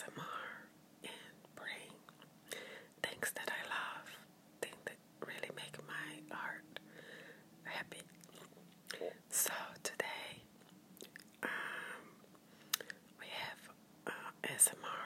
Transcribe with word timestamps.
ASMR 0.00 1.02
and 1.02 1.10
bring 1.56 1.92
things 3.02 3.32
that 3.34 3.48
I 3.50 3.62
love, 3.68 4.06
things 4.62 4.76
that 4.86 4.96
really 5.26 5.50
make 5.56 5.76
my 5.86 6.34
heart 6.34 6.80
happy. 7.64 8.00
So 9.30 9.52
today 9.82 10.42
um, 11.42 11.50
we 13.18 13.26
have 13.26 13.58
uh, 14.06 14.46
ASMR 14.48 14.99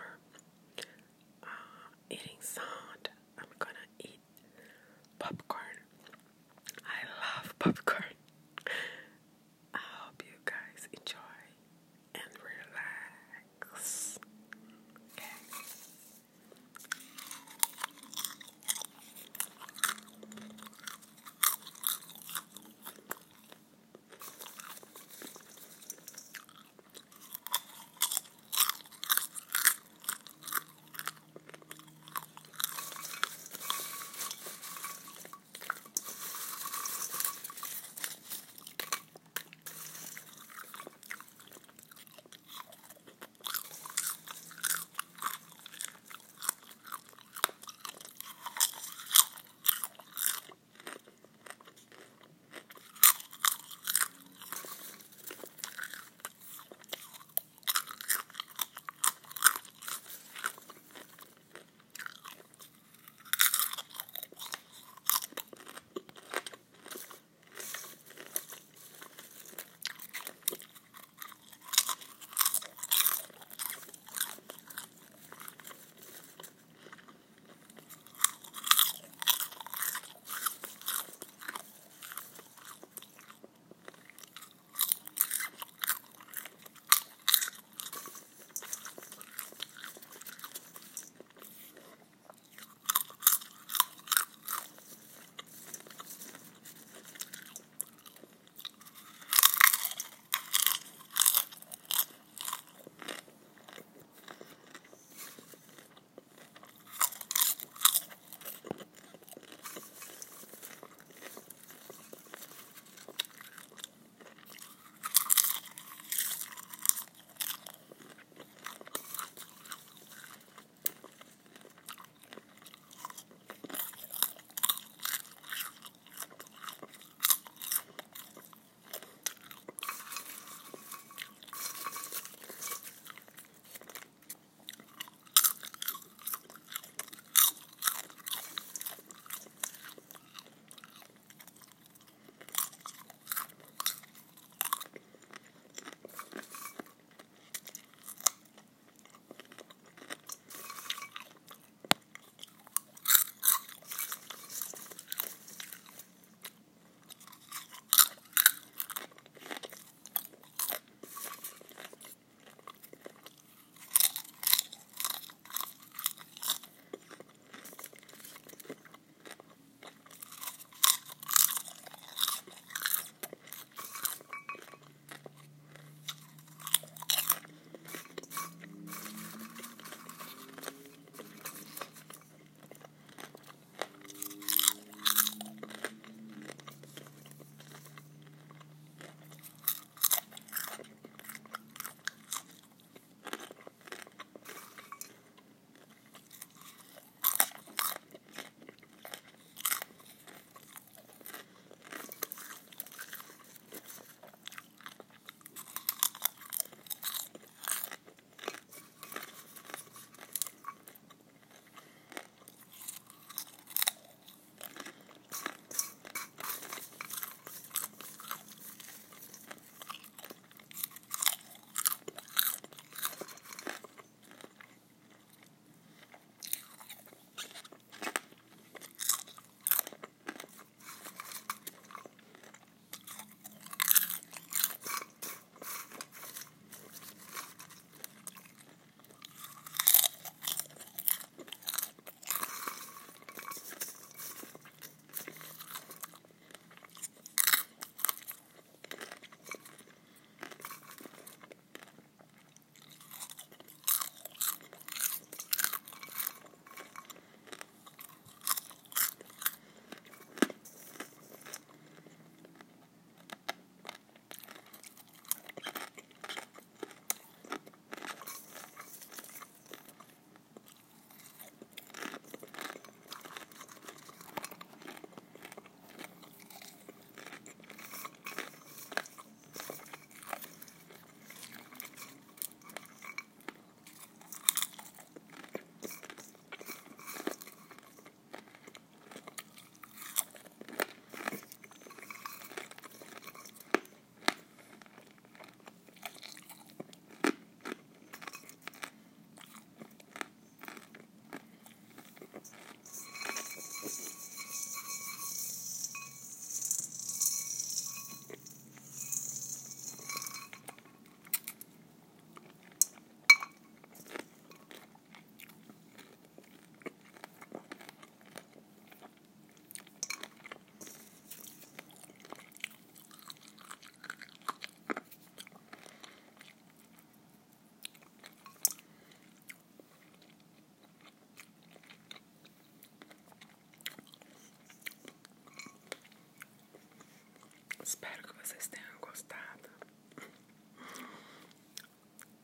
vocês 338.44 338.68
tenham 338.68 338.98
gostado 339.00 339.70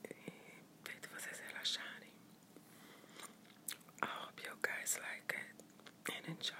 e 0.04 0.14
feito 0.82 1.10
vocês 1.10 1.38
relaxarem. 1.40 2.10
I 4.02 4.06
hope 4.06 4.42
you 4.42 4.56
guys 4.62 4.98
like 4.98 5.36
it 5.36 5.62
and 6.16 6.32
enjoy 6.32 6.59